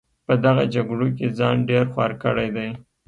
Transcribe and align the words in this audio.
په 0.25 0.33
دغه 0.45 0.63
جګړو 0.75 1.07
کې 1.17 1.27
ځان 1.39 1.57
ډېر 1.69 1.85
خوار 1.93 2.11
کړی 2.23 2.49
دی. 2.55 2.69